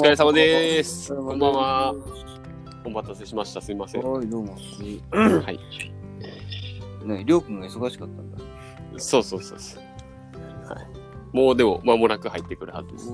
[0.00, 1.12] 疲れ様です。
[1.12, 1.94] お疲れ様ですこんばんは。
[2.86, 3.60] お待たせしました。
[3.60, 4.02] すみません。
[4.02, 4.54] はい、どうも。
[4.54, 5.60] はい。
[7.06, 8.38] ね、りょうくんが忙しかったんだ。
[8.96, 9.82] そうそうそうそう。
[10.66, 11.36] はい。
[11.36, 13.12] もうでも間もなく入ってくるはずです。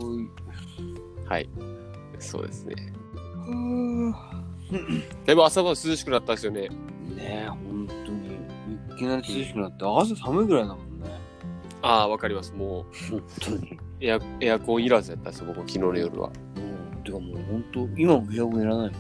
[1.28, 1.48] はい。
[2.20, 2.77] そうですね。
[4.12, 4.45] は
[5.27, 6.68] だいぶ朝晩涼しくなったんですよね。
[6.68, 8.37] ねえ、ほんとに。
[8.95, 11.10] いきなり涼しくなって、朝寒いぐらいだもんね。
[11.82, 12.55] ああ、わかります。
[12.55, 13.73] も本当に。
[13.73, 16.30] うエアエアコンいらずやったんですよ、僕、昨日の夜は。
[17.12, 17.27] うん。
[17.27, 18.92] てかもうほんと、今もエアコンいらない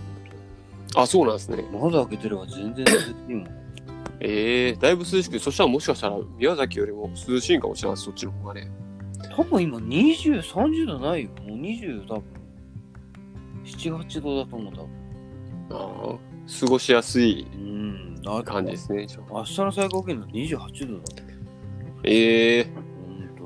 [0.94, 1.62] あ、そうなんですね。
[1.62, 1.82] もん。
[1.92, 3.48] 窓開けてれば全然涼しいもん。
[4.20, 8.70] ええだいぶ涼しくて、そしたらもしかしたら宮崎よりも涼しいんかもしれないそっちの方がね。
[9.36, 11.30] 多分今20、30度ないよ。
[11.46, 12.24] もう20多分。
[13.64, 14.88] 7、8度だと思う多分。
[15.70, 18.14] ああ、過ごしやすいうん。
[18.22, 19.06] だ感じですね。
[19.30, 21.36] 明日の最高気温が28度だね。
[22.04, 22.85] ええほんと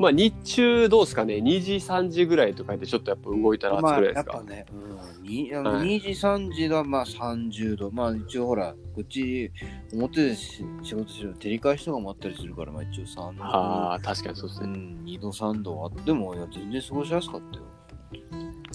[0.00, 7.90] まあ日中どうですかね ?2 時、3時ぐらいとかでちょっとやっぱ動いたら暑くないですか、まあ、やっぱね、うん、にあはい2時、3時がまあ30度。
[7.90, 9.52] まあ一応ほら、こっち
[9.92, 13.44] 表でし仕事してる照り返しとかもあったりするから、まあ一応3度。
[13.44, 14.68] ああ、確かにそうですね。
[14.68, 17.64] うん、2度、3度あっても、いや、全然過ごしやすかったよ。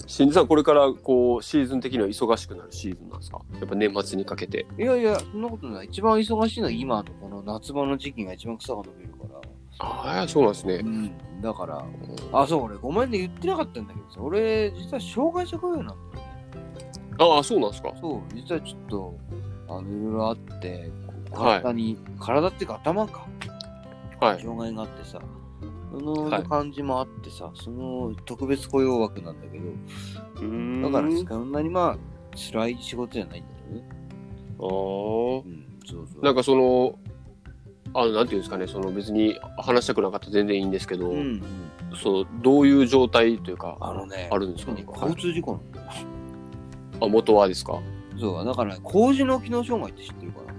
[0.06, 3.40] 新次さん、これからこうシーズン的には忙しくなるシーズンなんですか？
[3.58, 4.64] やっぱ年末にかけて。
[4.78, 5.86] いやいや、そんなことない。
[5.86, 9.05] 一番忙しいのは今のこの夏場の時期が一番草が伸びる。
[9.78, 10.74] ああ、そうなんですね。
[10.76, 11.84] うん、だから、
[12.32, 16.22] あ、そう、俺、ごめんね、言ってなかったんだけどさ、俺、実は障害者雇用なんだよね。
[17.18, 19.14] ああ、そうなんですかそう、実はちょっと、
[19.68, 20.90] あの、いろいろあって、
[21.30, 23.26] こうはい体に、体っていうか頭か、
[24.20, 24.42] はい。
[24.42, 25.20] 障害があってさ、
[25.90, 30.82] そのはい感じもあってさ、その特別雇用枠なんだけど、うーん。
[30.82, 31.98] だからあそんなにまあ、
[32.36, 33.88] 辛い仕事じゃないんだよね。
[34.58, 35.44] あー。
[35.44, 36.22] うん、そうそう。
[36.24, 36.98] なんかその、
[37.98, 41.42] あの、なんていうんですかね、その別に話したくなかったら全然いいんですけど、うん、うん。
[41.96, 44.72] そう、どういう状態というか、あのね、あるんですか？
[44.72, 45.86] ね交通事故なんだよ。
[47.02, 47.80] あ、元はですか？
[48.20, 50.54] そう、だから、工事の機能障害って知ってるかな？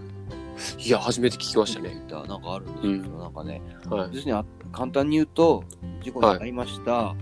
[0.84, 2.03] いや、初めて聞きましたね。
[2.09, 4.09] なんかあるんですよ、うんなんかね、はい。
[4.16, 4.35] 要する
[4.72, 5.63] 簡単に言うと、
[6.03, 7.16] 事故に遭いました、は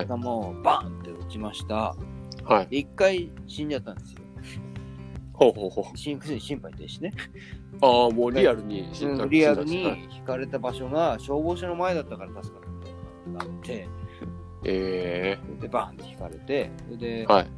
[0.00, 0.04] い。
[0.04, 1.94] 頭をバーンって打ちました。
[2.44, 2.66] はい。
[2.68, 4.20] で、一回死んじゃったんですよ。
[5.34, 5.96] ほうほうほう。
[5.96, 7.12] 心心肺停止ね。
[7.82, 13.88] ああ、もうリアルに死んだうんリアルにはい引かれた場所が消防署の前だったから助かったみたいなって、
[14.64, 17.50] えで、バーンって引かれて、それで、えはい。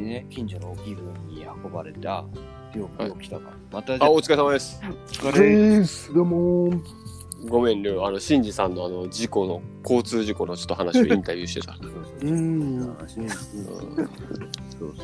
[0.00, 2.24] ね、近所の大きい病院に運ばれた
[2.74, 3.56] 病気が起きたから。
[3.70, 4.80] また、あ、お疲れ様です。
[4.82, 5.78] お疲れ。
[5.78, 6.12] です。
[6.12, 6.70] どうも。
[7.48, 11.74] ごめんね、あの、シンジさんのあの、事故の、交通事故のちょっと話をインタビューしてた。
[11.74, 13.28] そうそうそううんそうそう
[14.78, 14.94] そう。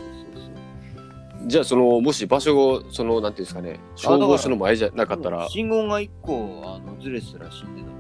[1.47, 7.91] じゃあ、その、もし場所を、その、なんていうんですかね、消防署の前じゃなかったら、信号が一個あのずれてたら死んでたっ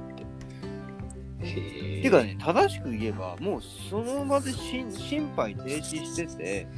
[1.42, 1.48] て。
[1.48, 3.60] へてかね、正しく言えば、もう
[3.90, 6.68] その場で心心肺停止してて、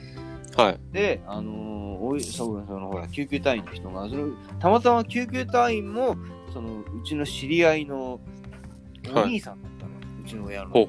[0.57, 0.81] はい。
[0.93, 4.29] で、あのーおいそうそのほら救急隊員の人がその、
[4.61, 6.17] たまたま救急隊員も
[6.53, 8.21] そのうちの知り合いの
[9.15, 9.93] お兄さんだったの、
[10.23, 10.71] うちの親の。
[10.71, 10.89] ほ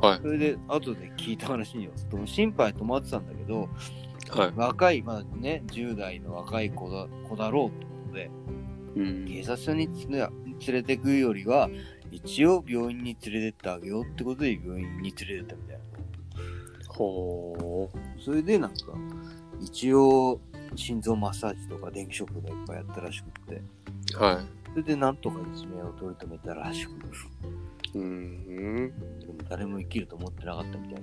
[0.00, 0.18] はい。
[0.20, 3.68] それで、後で聞いた話によると、心肺止まってたんだけど、
[4.30, 4.52] はい。
[4.56, 8.30] 若い、まあね、10代の若い子だ子だろうってことで、
[8.96, 9.24] うん。
[9.26, 10.26] 警察署につね
[10.66, 11.68] 連れてくよりは、
[12.10, 15.82] 一応病院に連れてってあげようってことで病院に連れてったみたいな。
[16.88, 17.90] ほ
[18.24, 18.76] それでなんか、
[19.60, 20.40] 一応、
[20.74, 23.62] 心臓マッサージとか電気ショックがいっぱいやったらしくって、
[24.18, 24.22] う。
[24.22, 24.36] はい。
[24.70, 26.90] それでなんとか一命を取り留めたらしく、
[27.94, 28.92] うん。
[29.20, 31.02] でも誰も生きると思ってなかったみたいで。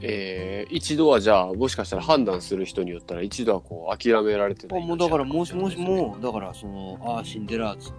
[0.00, 5.80] えー、一度はじゃあ、もしかしたら判断する人によったら、一度はこう、諦められてたあもうだから、もしもしう。
[5.80, 7.96] も、だから、その、ああ、死んでらっつって、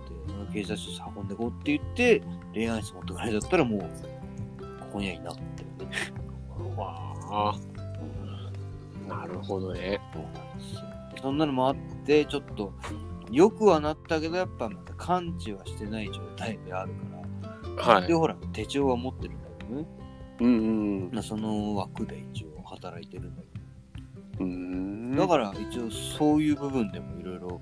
[0.53, 2.21] 警察署運んでこうって言って、
[2.53, 3.85] 恋愛室持ってかれだったらもう、こ
[4.93, 5.35] こにはいなかっ
[5.77, 5.95] たよね。
[6.75, 7.55] わあ。
[9.07, 9.99] なるほどね。
[10.13, 10.81] そうなんですよ。
[11.21, 11.75] そんなのもあっ
[12.05, 12.73] て、ちょっと、
[13.31, 17.16] 良くはなったけど、やっぱまだ完治はしてない状態であるから。
[17.77, 18.11] で、はい。
[18.11, 19.85] ほら、手帳は持ってるんだけどね。
[20.39, 24.51] うんうんまあその枠で一応働いてるんだけうん。
[24.51, 24.55] う
[25.13, 25.15] ん。
[25.15, 25.21] ど。
[25.23, 27.61] だから、一応そういう部分でもいろいろ、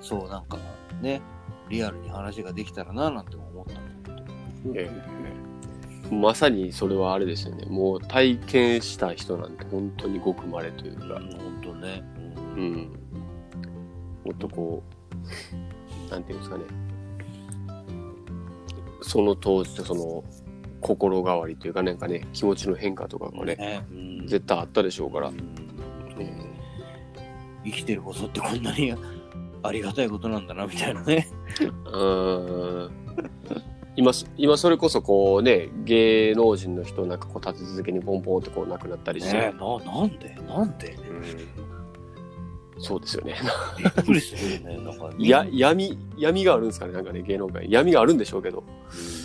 [0.00, 0.58] そう、なんか
[1.00, 1.20] ね、
[1.68, 3.80] リアルに話ができたらな、なんて思ったの。
[4.74, 7.66] ええまさにそれはあれですよね。
[7.66, 12.02] もう体験した人なんて本当にごく稀というか、うん、ほんとね。
[12.56, 12.60] う。
[12.60, 12.74] ん。
[14.24, 14.82] もっとこ
[16.08, 16.64] う、なんていうんですかね。
[19.02, 20.24] その当時とその
[20.80, 25.32] 心変わりというかなんかね、気持ちの変化とかがね、ねうん絶対あったでしょうからう。
[25.32, 25.36] ん
[27.64, 28.94] 生きてることってこんなに
[29.62, 31.28] ありがたいことなんだな、みたいなね。
[31.60, 32.90] うーん。
[32.90, 32.90] い
[33.96, 39.36] 今そ、今それこそこうね、芸能人の人なんかこう立て続けにポンポンってこう亡くなったりして。
[39.36, 41.69] ねな、なんでなんでうん
[42.80, 43.34] そうですよね。
[43.78, 44.84] びっくりするよね。
[44.84, 47.70] なんか、や、闇、闇があるんですかねなんかね、芸能界。
[47.70, 48.64] 闇があるんでしょうけど。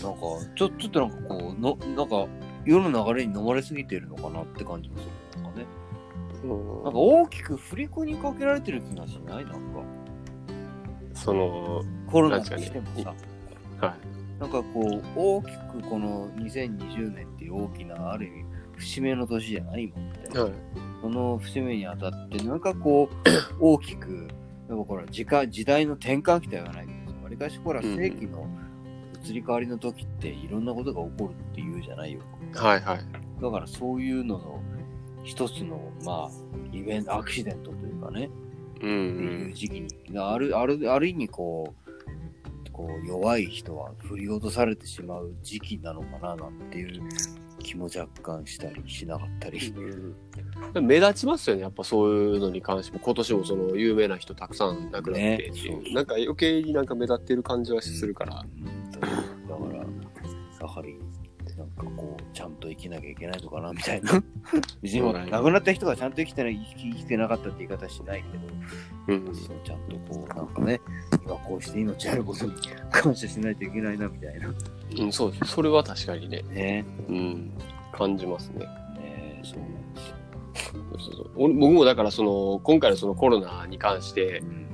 [0.04, 0.19] なんか、
[0.56, 2.28] ちょ、ちょっとなんかこう、の、なんか、
[2.66, 5.06] 世の流れに飲まれすぎてるのかなって感じもす
[5.38, 5.44] る。
[5.44, 5.66] なんかね。
[6.84, 9.60] なんか大きく振り子にかけられてる気がしないなんか。
[11.13, 13.04] その、コロナになんですかねしても
[13.80, 13.88] さ。
[13.88, 14.40] はい。
[14.40, 15.48] なんかこう、大き
[15.81, 18.46] くこの2020年っていう大きな、ある意味、
[18.78, 20.40] 節目の年じゃない今って。
[20.40, 20.51] はい。
[21.02, 23.18] その節目にあたって、なんかこう、
[23.60, 24.28] 大きく、
[24.70, 28.48] やっぱこれ時間、時代の転換期とは言わないけどさ、わりかしほら、うん世紀の
[29.24, 32.22] 移り変わりの時っていろんなことが起こるっていうじゃないよ。
[32.54, 33.42] はいはい。
[33.42, 34.62] だからそういうのの
[35.24, 36.32] 一つの、まあ、
[36.72, 38.30] イベント、アクシデントというかね、
[38.76, 39.88] うっていうん時期に、
[40.18, 47.02] ある、ある、ある意味こう、こう弱い人は振り落とされてしまう時期なのかななんていう
[47.66, 49.60] 気も若干したりしなかったり。
[50.74, 50.88] うん。
[50.88, 51.64] 目立ちますよね。
[51.64, 58.44] やっぱそういうのに関しても、今年もその有名な人たくさん亡くなってっていう、ねなんか余計になんか目立ってる感じはするから。
[58.44, 59.10] うんだか
[59.72, 60.98] ら、やはり、
[61.58, 64.24] なんかこう、ちゃんと生きなきゃいけないのかなみたいな。
[64.82, 68.24] 別にほら、そう亡くなった人がちゃんと生きてない、生き生きてなかったって言い方しない
[69.08, 69.34] けど、うん。
[69.34, 70.82] ちゃんとこう、なんかね、
[71.26, 72.54] 今こうして命あることに
[72.92, 74.54] 感謝しないといけないなみたいな。
[74.98, 75.54] うん、そうです。
[75.54, 76.44] それは確かにね。
[76.52, 77.52] ねうん。
[77.92, 78.60] 感じますね。
[78.60, 80.16] ねそうなんですよ。
[80.64, 84.66] そうそうそう俺僕もだからその、今回のそのコロナに関して、うん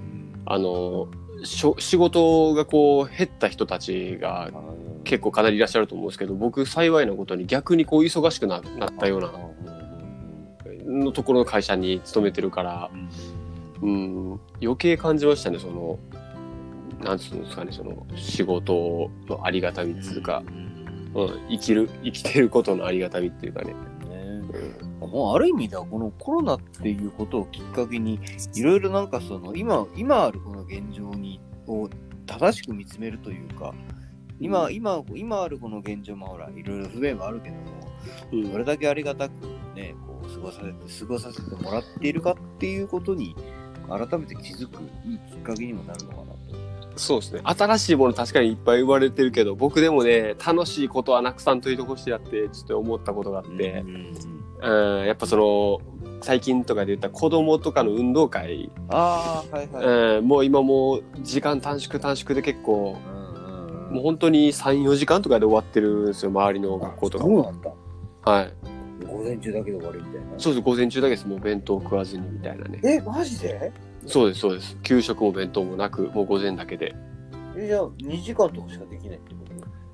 [0.45, 1.07] あの、
[1.43, 4.51] しょ仕事がこう減った人たちが
[5.03, 9.31] 結構かなりいらっしゃると思うんですけど、僕幸いなことに逆にこう忙しくななったような
[10.85, 12.91] のところの会社に勤めてるから、
[13.81, 15.99] うん、余計感じましたね、その、
[17.03, 23.73] なんつうんですかね、その仕事のありがたみっていうか、うん、生きる、生きてることのありがたみっていうかね。
[23.73, 23.75] ね
[24.83, 28.19] うんもうある意味ではこのコロナっていうことをきっかけに
[28.55, 31.89] いろいろなんかその今今あるこの現状にを
[32.25, 33.73] 正しく見つめるというか
[34.39, 37.61] 今今今あるこの現状もほらいろいろ不便はあるけども
[38.31, 39.33] うんどれだけありがたく
[39.75, 43.35] ねこう過ごさせて過ごさせてもらっているかっていうことに
[43.87, 46.30] 改めて気づくいいきっかけにもなるのかなと。
[46.95, 47.41] そうですね。
[47.43, 53.83] 新しいもの確かにいっぱい言われてるけど、僕でもね、楽しいことはなくさんといてほしいなって、ちょっと思ったことがあって、
[54.61, 55.79] うん、やっぱその、
[56.21, 60.17] 最近とかで言った子供とかの運動会、ああはいはい。
[60.19, 63.21] うん、もう今もう時間短縮短縮で結構、うん
[63.91, 67.43] もう本当に3、4時間とかで終わってるんですよ、周りの学校とかも。
[67.43, 67.63] そう
[68.23, 68.31] だ。
[68.31, 68.53] はい。
[69.05, 70.27] 午前中だけで終わりみたいな。
[70.37, 71.27] そうです、午前中だけです。
[71.27, 72.79] もう弁当食わずにみたいなね。
[72.85, 73.73] え、マジで？
[74.07, 74.77] そうです、そうです。
[74.83, 76.95] 給食も弁当もなく、もう午前だけで。
[77.55, 79.51] え、じゃあ2時間とかしかできないってこと？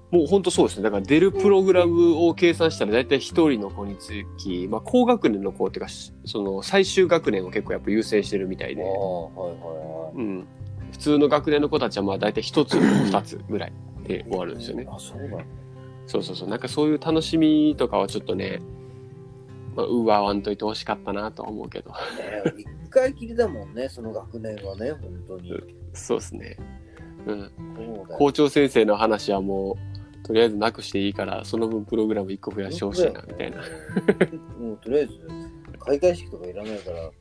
[0.10, 0.84] もう本当そうですね。
[0.84, 10.48] だから出るプログラムを計算したら大体一人の子につき、まあ高学年の子っていうか、しその最終学年を結構やっぱ優先してるみたいで、ああ、はいはうん。
[10.94, 13.74] 普通の学年の子たちはまあ大体一つ、二つぐらい
[14.06, 14.88] で終わるんですよね。
[14.90, 15.38] あ、そうなんだ。
[16.06, 16.48] そうそうそう。
[16.48, 18.62] なんかそういう楽しみとかはちょっとね、
[19.78, 21.92] まあ、うわわんといてほしかったなとは思うけど。
[21.92, 21.96] ね
[22.58, 25.54] 一回きりだもんね、 その学年はね、本当に。
[25.94, 26.58] そうですね。
[27.28, 27.52] うん。
[28.18, 29.78] 校長先生の話はも
[30.24, 33.58] う、とりあえずなくしていいから、その分プログラム一個増やしてほしいな、みたいな。
[34.60, 35.14] もうとりあえず、
[35.78, 37.12] 開会式とかいらないから、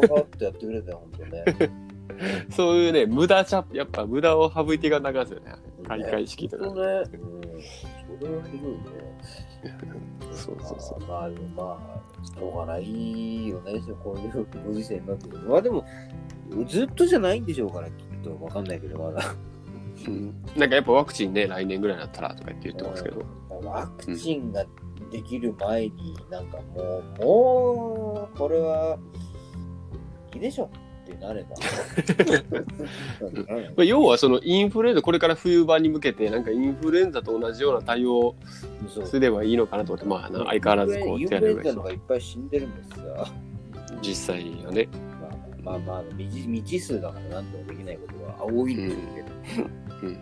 [0.00, 1.70] パパッとやってくれたよ、本当ね。
[2.50, 5.52] そういうね、無駄ちゃ、やっぱ無駄を省いていかなあかんですよね。
[5.88, 6.66] 開会式とか。
[6.66, 6.70] ね。
[6.70, 6.76] うん。
[6.76, 10.15] それはひどいね。
[10.36, 11.06] そうそうそう。
[11.06, 15.48] まあ、でもまあ、しょうがないよね、こういうご時世になってくる。
[15.48, 15.84] まあでも、
[16.66, 18.44] ずっとじゃないんでしょうから、きっと。
[18.44, 19.34] わかんないけど、まだ。
[20.06, 23.24] うん、なんかやっぱワクチンね、来年ぐらいになったらとか言って言ってますけど。
[23.62, 24.64] ワクチンが
[25.10, 28.98] できる前に、なんかもう、もう、これは、
[30.34, 30.70] いいでしょ
[31.06, 31.50] ってなれば。
[33.76, 38.34] まあ、要はそのインフルエンザ、これから冬場に向けて、なんかインフルエンザと同じような対応
[39.04, 43.26] すればいいのかなと思って、まあな、相変わらずこう手洗いがフルエンザのがいっぱい死んでるんですよ。
[44.02, 44.88] 実際はね。
[45.62, 49.22] まあまあまあ、未知数だからなんともできないことは多いんでしょうけ
[49.62, 49.68] ど。
[50.02, 50.18] うん。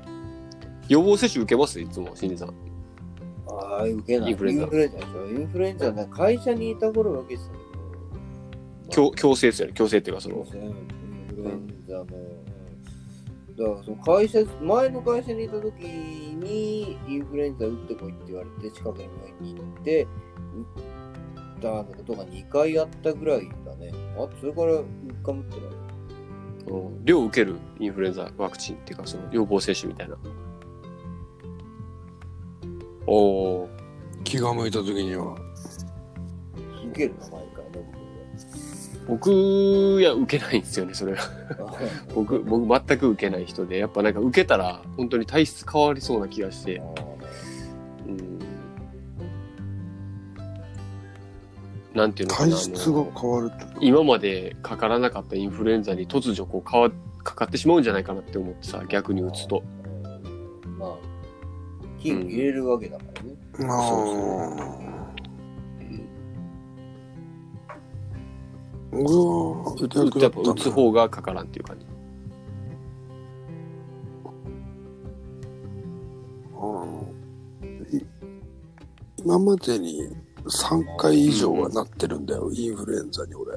[0.89, 1.81] 予防接種受けます？
[1.81, 2.49] いつも、新次さん。
[3.47, 4.31] ああ、受けない。
[4.31, 7.64] インフルエンザインフルエンザンフルエンザ会社にいた頃は受けてた。
[8.91, 9.75] 強強制ですよね。
[9.75, 10.45] 強制っていうか、その、だ
[13.65, 20.07] からその会社、前の会社にいた時にインフルエンザ打ってこいって言われて、近くの病院に行って、打
[21.59, 23.93] ったことが2回あったぐらいだね。
[24.17, 24.85] あそれから1
[25.25, 25.71] 回も打ってない。
[27.05, 30.17] 量受けるインフルエンザワクチンっていうか、その予防接種みたいな。
[33.07, 33.69] おお
[34.25, 35.37] 気が向いた時には。
[36.87, 37.44] 受けるの前、
[39.07, 39.31] 僕
[40.01, 41.29] いや受けないんですよねそれは
[42.15, 42.41] 僕は。
[42.41, 46.81] 僕僕全く受けない人でやっぱなんか受けたら本当に体質変わりそうな気がして、
[48.07, 48.39] うん、
[51.95, 53.67] なんていうのか体な質が変わるって。
[53.81, 56.91] 今までかからなかったインフルエンザに突如こう変わ
[57.23, 59.63] かかってしまうんじゃないかなって思ってさ逆に打つと
[60.65, 60.79] うん。
[60.79, 60.95] まあ、
[62.01, 63.37] 菌を入れるわけだからね。
[63.69, 63.93] ああ。
[63.93, 64.94] うわ打
[69.77, 71.87] つ打つやっぱ打つ方がかからんっていう感じ。
[76.57, 77.99] うん。
[77.99, 78.05] い
[79.19, 80.09] 今までに
[80.45, 83.57] 3回以上はなってるんだよ、インフルエンザに俺。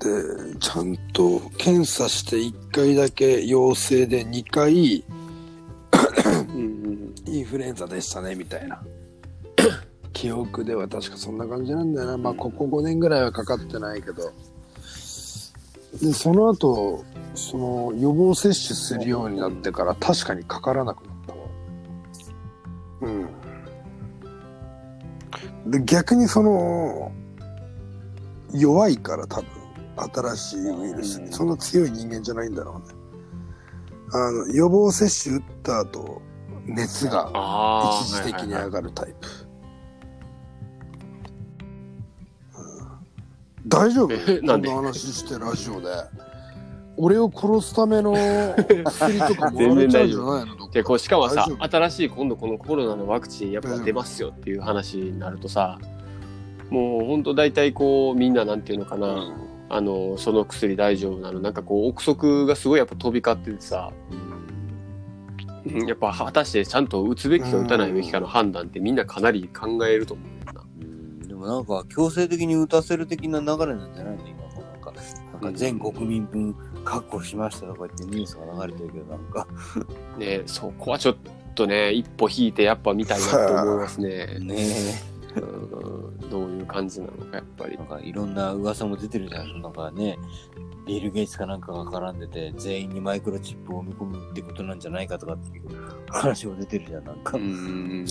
[0.00, 5.04] で、ちゃんと検査して1回だけ陽性で2回
[6.52, 7.14] うんうん。
[7.26, 8.82] インフルエンザでしたねみたいな。
[10.20, 12.18] 記憶では確かそんな感じなんだよな。
[12.18, 14.34] まあここ5年ぐらいはかかってないけど。
[15.98, 21.38] で、その後、その予防接種するようになってから確かにかからなくなったわ。
[23.00, 23.10] う
[25.66, 25.70] ん。
[25.70, 27.12] で、逆にその、
[28.52, 29.48] 弱いから多分、
[30.12, 32.94] 新しいウイルスに、そんな強い人間じゃないんだろうね。
[34.12, 36.20] あの、予防接種打った後、
[36.66, 37.32] 熱が
[38.02, 39.49] 一時的に上がるタイプ。
[43.66, 44.14] 大丈夫？
[44.14, 44.68] えなんで？
[44.68, 45.88] こんな話してラジオで。
[46.96, 50.70] 俺を殺すための薬とかもられちゃうんじゃないの？
[50.70, 55.78] でこうしかもさ新しい今度このコロナのワクチンやっぱ出ますよっていう話になるとさ
[56.68, 59.46] もうほんと大体こうみんななんていうのかな、うん。
[59.70, 61.40] あのその薬大丈夫なの。
[61.40, 63.92] なんかこう憶測がすごいやっぱ飛び交っててさ、
[65.66, 65.86] うん。
[65.86, 70.39] やっぱ果たしてちゃんと打つべきか打たないべきかの判断ってみんなかなり考えると思う
[71.40, 74.26] もなんか強制的に打たせる的な流れなんじゃないの？
[74.26, 74.92] 今もなんか
[75.32, 76.54] なんか全国民分
[76.84, 79.46] 確保しましたとか言ってニュースが流れてるけどなんか。
[80.18, 81.16] ねそこはちょっ
[81.54, 84.38] とね一歩引いてやっぱ見たいなと思いますね。
[84.40, 85.40] ねう
[86.26, 87.74] んどういう感じなのかやっぱり。
[87.74, 87.76] え。
[87.76, 90.18] なんかいろんな噂も出てるじゃんなんかね
[90.86, 95.64] ビル・ゲイツかなんかが絡んでて全員にマイクロチップを埋め込むってことなんじゃないかとかっていう
[96.08, 98.04] 話も出てるじゃんなんか、うん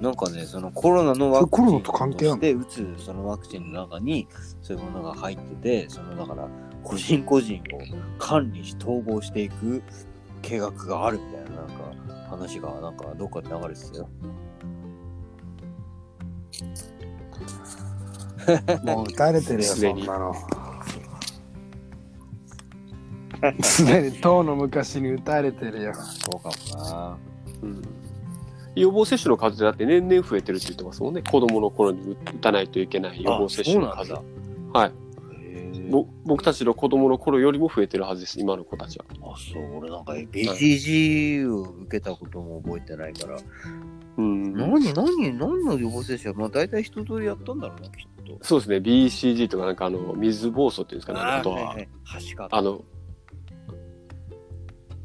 [0.00, 4.26] なんかね、そのコロナのワクチンとして打つそのワクチンの中に
[4.62, 6.48] そういうものが入ってて、そのだから
[6.82, 9.82] 個人個人を管理し統合していく
[10.40, 11.74] 計画があるみたいななんか
[12.30, 14.08] 話がなんかどっかで流れてたよ。
[18.84, 20.34] もう打たれてるよ、 そんなの。
[23.62, 25.92] すでに当の昔に打たれてるよ。
[25.94, 27.18] そうかもな。
[27.62, 27.99] うん
[28.74, 31.22] 予防接種の数だって年々増えてるって言ってますもんね。
[31.22, 34.22] 子供の頃に打たないといけない予防接種の数あ
[34.72, 34.92] はい。
[36.24, 39.04] 僕たちの子供の頃よりも増えてるはずです今の子たちは。
[39.22, 43.38] あ、そう、俺なんか BCG を受けたことも覚えてないから。
[44.16, 44.54] うん。
[44.54, 46.32] 何、何、何の予防接種？
[46.32, 48.38] は、まあ大体一通りやったんだろうな、きっと。
[48.42, 48.76] そうですね。
[48.76, 51.88] BCG とかなんかあの水疱瘡っていうんですかねあとは、はいはい。
[52.50, 52.84] あの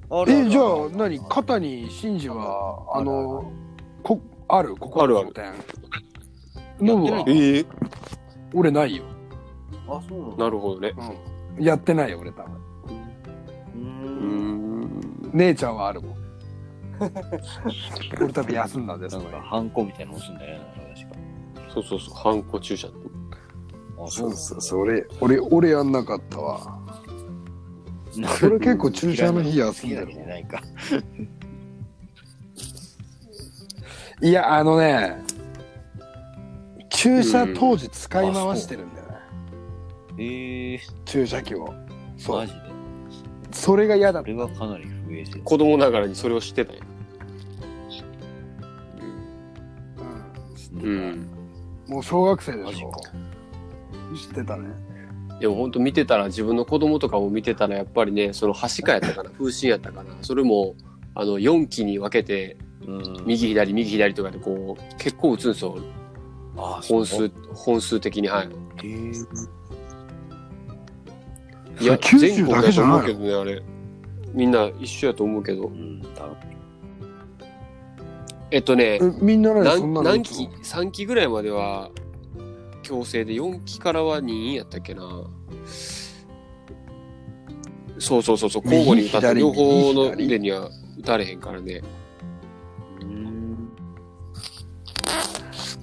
[0.09, 1.19] あえ、じゃあ何？
[1.29, 3.51] 肩にシンジは、あの、
[4.03, 4.75] こ、ある？
[4.77, 5.53] ここあるある点。
[6.79, 7.23] ノブは？
[7.27, 7.65] ええ
[8.53, 9.03] 俺ないよ。
[9.87, 10.43] あ、そうなんだ。
[10.45, 10.93] なるほどね
[11.57, 11.63] うん。
[11.63, 12.53] やってないよ、俺多分。
[12.53, 12.57] う
[13.77, 14.81] うーん。
[14.83, 16.15] ん姉ちゃんはあるもん。
[18.21, 20.93] 俺多分休んだんですなんか、ハンコみたいなの押すんだよね、
[21.55, 21.71] 確か。
[21.73, 22.91] そうそうそうハンコ注射あ、
[24.07, 26.74] そうそうそう、俺、俺、俺やんなかったわ。
[28.43, 30.61] 俺結構注射の日休んでるもん嫌いじゃないか。
[34.21, 35.17] いや、あのね、
[36.89, 39.15] 注射当時使い回してるんだよね。
[40.17, 41.73] ええ注射器を。
[42.17, 42.37] そう。
[42.37, 42.59] マジで？
[43.51, 44.31] それが嫌だった。
[44.31, 45.39] これはかなり不衛生。
[45.39, 46.79] 子供ながらにそれを知ってたよ
[50.73, 51.27] うんうん
[51.87, 52.91] もう小学生でしょ。
[54.15, 54.69] 知ってたね。
[55.39, 60.75] でも本当見てたら自分の子供とかも見てたらやっぱりねそのはしかやったかな風疹やったかなそれも
[61.13, 63.23] あの4期に分けてうん。
[63.25, 65.77] 右左右左とかでこう結構打つんですよ。
[66.57, 68.49] あ、本数本数的にはい。
[68.83, 69.11] ええ
[71.83, 73.61] いや九州だけじゃないけどねあれ。
[74.33, 75.67] みんな一緒やと思うけど。
[75.67, 76.01] うん。
[78.51, 81.89] えっとねえみんな何期3期ぐらいまでは
[82.85, 85.01] 強制で4期からは任意やったっけな
[87.97, 91.81] そうそうそうそう交互に打たせ右左両方の右左腕には打打れへんからね。
[93.01, 93.69] うん。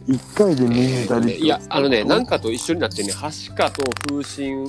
[0.07, 4.65] 一回で水打率いや、あのね、なんかと一緒になってね、はしかと風疹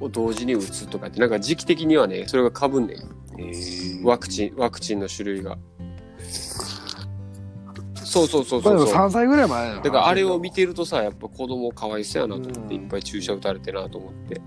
[0.00, 4.04] を同時に打つとかって、なんか時期的にはね、それがかぶんねん。
[4.04, 5.58] ワクチン、ワクチンの種類が。
[8.12, 8.94] そうそうそうそうそう。
[8.94, 14.40] 3歳ぐらい前だだからあれを見てるとさ、やっぱ子供かわいそうやなと思って、うんいっぱい注射打たれてなと思って。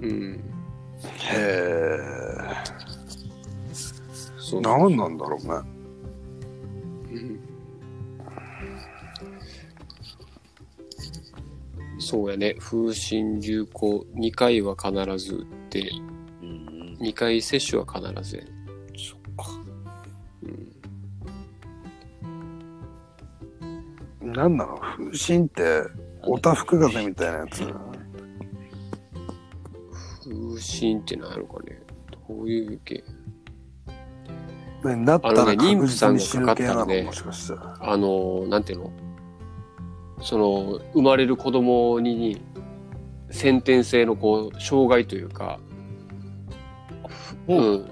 [0.00, 0.40] うん。
[1.02, 1.98] へえ
[4.38, 4.60] そう。
[4.62, 5.52] 何なんだろうね
[7.12, 7.40] うん
[11.98, 12.54] そうやね。
[12.58, 15.90] 風疹流行2回は必ず打って、
[16.42, 16.96] うん。
[16.98, 18.00] 2回接種は必
[18.30, 18.59] ずやね。
[24.30, 24.34] うん。
[24.34, 24.78] 何なの？
[24.78, 25.82] 風疹って
[26.22, 27.64] おたふく風邪みたいなやつ？
[30.24, 31.82] 風疹って何やろかね。
[32.28, 33.02] どういう系？
[34.84, 37.02] ねなったあのねら確妊婦さん実に死ぬ系なのがかかったらね。
[37.02, 37.76] もしかしたら。
[37.80, 38.92] あの、なんていうの？
[40.22, 42.42] その、生まれる子供に
[43.30, 45.58] 先天性のこう、障害というか、
[47.58, 47.86] う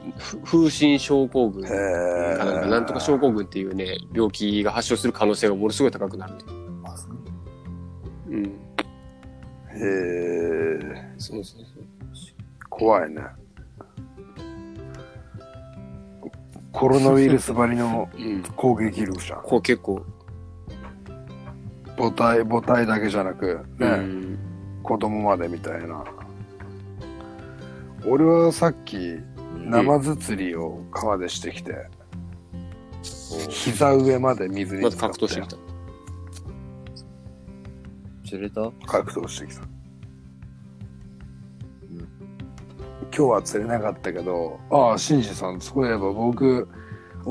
[0.44, 1.64] 風疹症候群。
[1.64, 6.34] へかえなんかなんとか症候群っていうね、病気が発症する可能性がものすごい高くなる。
[8.28, 8.44] うん。
[8.44, 8.50] へ
[9.74, 11.84] えそうそうそう。
[12.68, 13.22] 怖いね。
[16.72, 18.42] コロナウイルスばりのうん。
[18.54, 19.42] 攻撃力じゃん。
[19.42, 20.04] こう結構、
[21.96, 24.38] 母体母体だけじゃなくね、うん。
[24.84, 26.04] 子供までみたいな。
[28.06, 29.18] 俺はさっき
[29.68, 31.86] 生ずつりを川でしてきて、
[33.50, 35.20] 膝上まで水にまず浸かって。
[35.20, 35.56] 格闘してきた。
[38.28, 38.70] 釣れた？
[38.86, 39.62] 格闘してきた、
[43.02, 46.68] 今日は釣れなかったけどああ新次さんそういえば僕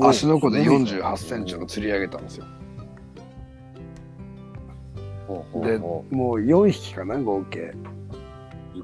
[0.00, 2.46] 足の子で4 8センチの釣り上げたんですよ。
[5.62, 7.72] でもう4匹かな合計。
[7.72, 7.97] す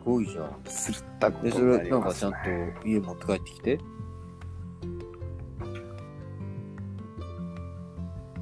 [0.05, 0.61] ごいじゃん。
[0.65, 3.79] 釣ったこで、とになそれ、なんかちゃんねと家持って帰ってきて。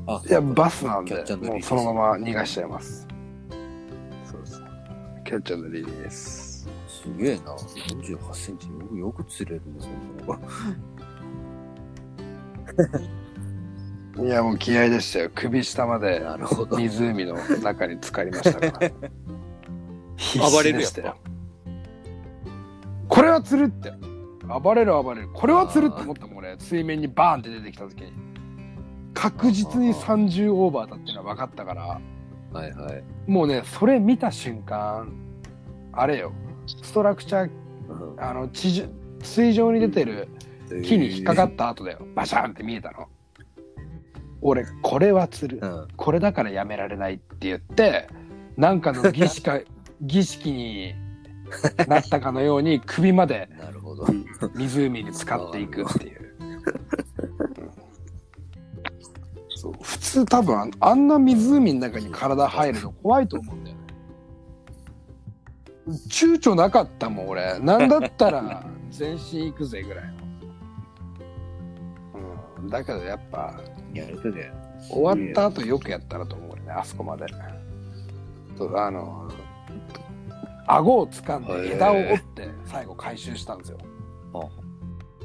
[0.07, 3.07] あ、いやバスなんでもうそのまま逃がしちゃいます
[4.25, 4.61] そうです
[5.25, 6.53] キャッチャーのリリース
[7.03, 7.55] すげえな。
[7.57, 9.93] 48センチよくよく釣れるね、そん
[14.17, 14.23] な。
[14.25, 16.23] いやもう気合でしたよ首下まで。
[16.71, 18.91] 湖の中に浸かりましたから
[20.17, 20.85] 必暴死れる。
[23.13, 23.93] これは釣るって。
[24.47, 25.29] 暴れる暴れる。
[25.35, 26.57] これは釣るって思ったもん俺。
[26.59, 28.13] 水面にバーンって出てきた時に。
[29.13, 31.83] 確実に30オーバーだっていうのは分かったから。
[31.83, 33.05] はいはい。
[33.27, 35.13] もうねそれ見た瞬間
[35.93, 36.33] あれよ。
[36.83, 37.51] ストラクチャー
[38.17, 38.85] あの地上
[39.23, 40.29] 水上に出てる
[40.83, 41.99] 木に引っかかった後だよ。
[42.15, 43.09] バシャンって見えたの。
[44.41, 45.61] 俺これは釣る。
[45.63, 45.89] うん。
[45.99, 48.09] これだからやめられないって言って
[48.57, 49.61] なんかの儀式か
[50.01, 50.95] 儀式に
[51.89, 54.07] なったかのように首までなるほど。
[54.55, 56.35] 湖に浸かっていくっていう。
[59.55, 63.83] そう普通多分あんな湖の中に体入るの怖いと思うんだよね。
[66.09, 67.59] 躊躇なかったもん俺。
[67.61, 70.13] なんだったら 全身行くぜぐらいの。
[72.59, 73.55] うん、だけどやっぱ
[73.93, 74.19] やる。
[74.91, 77.27] 終わった後よくやったなと思うねあそこまで。
[78.57, 79.29] とあの
[80.67, 83.79] 顎を掴んで枝を折って最後回収したんですよ。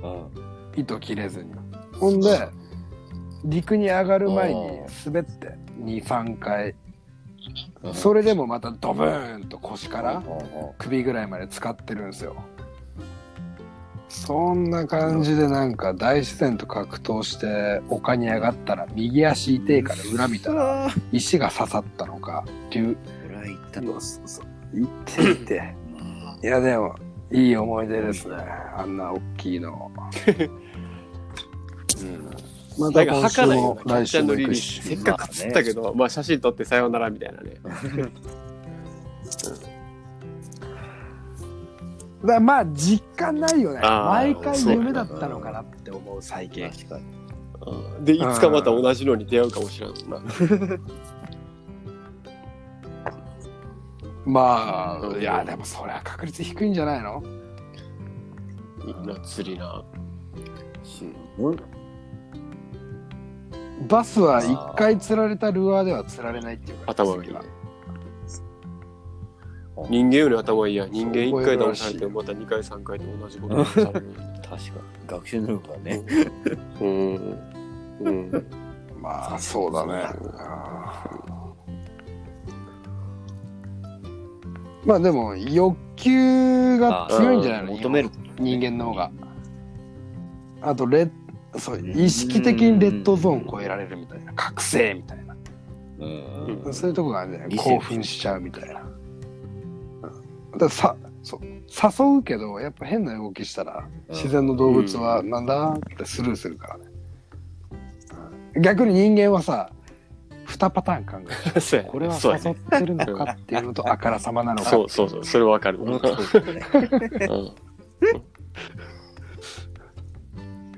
[0.03, 0.79] うん。
[0.79, 1.53] 糸切れずに。
[1.93, 2.49] ほんで
[3.45, 6.75] 陸に上がる前に滑って23回。
[7.93, 10.23] それでもまたドブーンと腰から
[10.77, 12.35] 首ぐらいまで使ってるんですよ。
[14.09, 22.97] そんな感じでなんか大自然と格闘して丘に上がったら右足痛えから裏見たら石が刺さったのか竜
[23.29, 23.81] 裏行った
[24.25, 24.41] そ
[24.73, 24.77] う
[25.07, 25.75] そうそう痛いて
[26.43, 26.95] いやでも
[27.31, 28.29] いい思い出です。
[28.29, 28.35] ね
[28.75, 29.91] あんな大きいの、
[32.01, 32.29] うん、
[32.77, 34.33] また今週も来週も。
[34.35, 34.81] 行くし。
[34.81, 37.57] せっかく釣ったけど、まあ写真撮ってさようならみたいなね。
[42.25, 43.81] だまあ実感ないよね。
[43.81, 46.69] 毎回夢だったのかなって思う最近。
[48.01, 50.21] で、いつかまた同じのに出会うかもしれんな。
[54.27, 57.23] まあうんいやでもそれは確率低いんじゃないの？
[58.85, 59.83] みんな釣りな。
[61.39, 61.57] うん。
[63.87, 67.39] バスは一回釣られたルアーでは釣られないっていうから頭がいいね。
[69.89, 70.91] 人間より頭いいやん。
[70.91, 73.91] 人間1回騙されてもまた2回3回と同じことをされる。
[73.93, 74.61] 確かに。
[75.07, 76.03] 学習能力がね。
[76.81, 77.37] うん。
[78.01, 78.45] うん。
[78.99, 80.03] まあそうだね
[84.87, 87.73] まあでも欲求が強いんじゃないの？
[87.73, 88.09] 求める。
[88.39, 89.11] 人間の方が。
[90.61, 91.11] あとレッ
[91.59, 94.31] そう意識的にレッドゾーン超えられるみたいな。
[94.33, 95.35] 覚醒みたいな。
[95.99, 96.05] う
[96.69, 96.73] ん。
[96.73, 97.49] そういうとこがあるんじゃない？
[97.49, 98.81] 理性興奮しちゃうみたいな。
[98.81, 100.57] うん。
[100.57, 101.41] ださそう。
[101.43, 106.85] 誘うけどやっぱ変な動きしたら自然の動物はなんだってスルーするからね、
[108.55, 108.61] うん。
[108.61, 109.69] 逆に人間はさ
[110.57, 111.61] 2パターン考える。
[111.61, 111.91] そうやね。
[111.91, 115.25] これは誘ってるのかっていうのとあからさまなのかそうそうそう。
[115.25, 115.79] それわかる。
[115.79, 116.01] うん。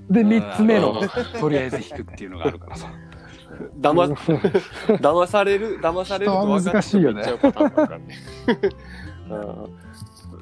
[0.09, 1.01] で3つ目の
[1.39, 2.91] とりあえず引くっていうのがあるからさ。
[3.79, 4.13] 騙
[4.97, 7.21] 騙される、騙されると分難しいよね。
[7.21, 8.17] うパターンもあるからね。
[9.29, 9.35] う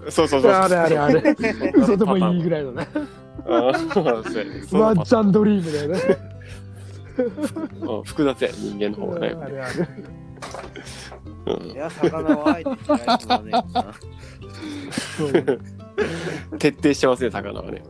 [0.08, 0.12] ん。
[0.12, 0.52] そうそうそう。
[0.52, 1.36] あれあれあれ。
[1.76, 2.88] 嘘でもいいぐらいのね。
[3.45, 3.89] うん。
[3.89, 4.62] そうやね。
[4.67, 6.37] そのワンパチャンドリームだよね
[7.18, 9.28] うん複雑や、人間の方がね。
[9.30, 9.88] あれあれ
[11.48, 12.76] うんいや、魚はあえて嫌
[13.16, 13.52] いとはね。
[15.18, 15.32] そう
[16.60, 17.82] 徹底してますね、魚はね。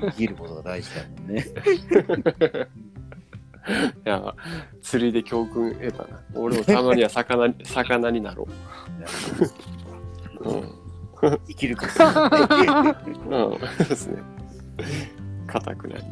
[0.00, 1.44] 生きることが大事だもんね。
[4.04, 4.34] いや、
[4.82, 6.20] 釣りで教訓得たな。
[6.34, 8.46] 俺もたまには魚に 魚になろ
[10.42, 10.50] う。
[10.50, 10.64] うん。
[11.48, 12.96] 生きることが
[13.30, 13.58] うん。
[13.86, 14.22] ですね。
[15.46, 16.04] 硬くなり。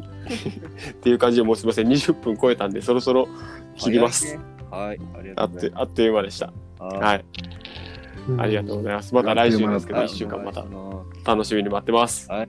[0.91, 3.27] っていう感じでもうすみません、20分超えたんで、そろそろ
[3.75, 4.39] 切ります。。
[4.69, 4.99] はい、
[5.35, 6.53] あっがとうございてあっという間でした。
[6.79, 7.25] はい。
[8.37, 9.15] ありがとうございます。
[9.15, 10.65] また来週ですけど、あ1週間また
[11.25, 12.29] 楽しみに待ってます。
[12.29, 12.47] はい。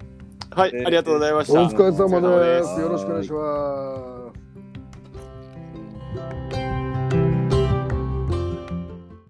[0.51, 1.62] はい、ありがとうございました。
[1.62, 2.21] お疲れ様。
[2.40, 4.19] ですよろしくお願いします。